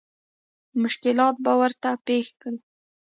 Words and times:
مشکلات 0.81 1.35
به 1.43 1.53
ورته 1.61 1.89
پېښ 2.05 2.27
کړي. 2.41 2.57